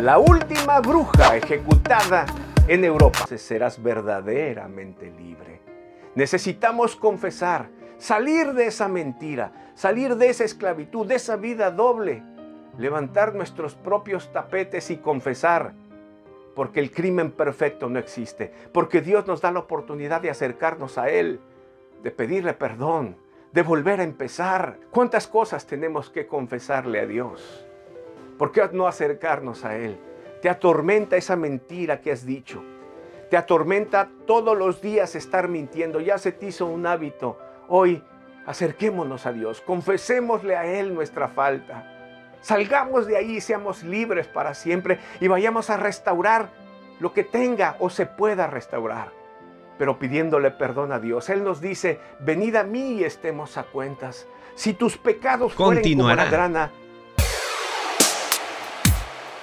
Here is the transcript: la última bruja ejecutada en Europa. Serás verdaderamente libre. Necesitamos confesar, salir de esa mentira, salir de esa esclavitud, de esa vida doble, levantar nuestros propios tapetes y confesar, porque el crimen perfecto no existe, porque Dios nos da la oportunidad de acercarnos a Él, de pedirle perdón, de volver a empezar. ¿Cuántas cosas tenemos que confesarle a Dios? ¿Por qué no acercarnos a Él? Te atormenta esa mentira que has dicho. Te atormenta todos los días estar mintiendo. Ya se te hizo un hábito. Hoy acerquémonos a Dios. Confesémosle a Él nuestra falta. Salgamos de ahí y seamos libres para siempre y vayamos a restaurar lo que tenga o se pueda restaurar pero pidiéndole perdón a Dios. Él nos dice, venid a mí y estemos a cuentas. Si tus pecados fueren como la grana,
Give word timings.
la 0.00 0.18
última 0.18 0.80
bruja 0.80 1.36
ejecutada 1.36 2.24
en 2.68 2.84
Europa. 2.84 3.26
Serás 3.36 3.82
verdaderamente 3.82 5.10
libre. 5.10 5.60
Necesitamos 6.14 6.94
confesar, 6.94 7.70
salir 7.98 8.52
de 8.52 8.66
esa 8.66 8.86
mentira, 8.88 9.72
salir 9.74 10.16
de 10.16 10.28
esa 10.28 10.44
esclavitud, 10.44 11.06
de 11.06 11.16
esa 11.16 11.36
vida 11.36 11.72
doble, 11.72 12.22
levantar 12.78 13.34
nuestros 13.34 13.74
propios 13.74 14.32
tapetes 14.32 14.90
y 14.90 14.98
confesar, 14.98 15.74
porque 16.54 16.78
el 16.78 16.92
crimen 16.92 17.32
perfecto 17.32 17.88
no 17.88 17.98
existe, 17.98 18.52
porque 18.72 19.00
Dios 19.00 19.26
nos 19.26 19.40
da 19.40 19.50
la 19.50 19.60
oportunidad 19.60 20.20
de 20.20 20.30
acercarnos 20.30 20.96
a 20.96 21.08
Él, 21.10 21.40
de 22.04 22.10
pedirle 22.12 22.54
perdón, 22.54 23.16
de 23.52 23.62
volver 23.62 24.00
a 24.00 24.04
empezar. 24.04 24.78
¿Cuántas 24.90 25.26
cosas 25.26 25.66
tenemos 25.66 26.08
que 26.08 26.28
confesarle 26.28 27.00
a 27.00 27.06
Dios? 27.06 27.68
¿Por 28.38 28.52
qué 28.52 28.68
no 28.72 28.86
acercarnos 28.86 29.64
a 29.64 29.76
Él? 29.76 29.98
Te 30.40 30.48
atormenta 30.48 31.16
esa 31.16 31.36
mentira 31.36 32.00
que 32.00 32.12
has 32.12 32.24
dicho. 32.24 32.62
Te 33.28 33.36
atormenta 33.36 34.08
todos 34.26 34.56
los 34.56 34.80
días 34.80 35.14
estar 35.16 35.48
mintiendo. 35.48 36.00
Ya 36.00 36.16
se 36.18 36.32
te 36.32 36.46
hizo 36.46 36.66
un 36.66 36.86
hábito. 36.86 37.38
Hoy 37.66 38.02
acerquémonos 38.46 39.26
a 39.26 39.32
Dios. 39.32 39.60
Confesémosle 39.60 40.56
a 40.56 40.64
Él 40.66 40.94
nuestra 40.94 41.28
falta. 41.28 41.94
Salgamos 42.40 43.06
de 43.08 43.16
ahí 43.16 43.36
y 43.36 43.40
seamos 43.40 43.82
libres 43.82 44.28
para 44.28 44.54
siempre 44.54 45.00
y 45.20 45.26
vayamos 45.26 45.68
a 45.70 45.76
restaurar 45.76 46.50
lo 47.00 47.12
que 47.12 47.24
tenga 47.24 47.76
o 47.80 47.90
se 47.90 48.06
pueda 48.06 48.46
restaurar 48.46 49.18
pero 49.78 49.98
pidiéndole 49.98 50.50
perdón 50.50 50.92
a 50.92 50.98
Dios. 50.98 51.30
Él 51.30 51.44
nos 51.44 51.60
dice, 51.60 52.00
venid 52.18 52.56
a 52.56 52.64
mí 52.64 52.94
y 52.94 53.04
estemos 53.04 53.56
a 53.56 53.62
cuentas. 53.62 54.26
Si 54.56 54.74
tus 54.74 54.98
pecados 54.98 55.54
fueren 55.54 55.96
como 55.96 56.12
la 56.12 56.24
grana, 56.24 56.72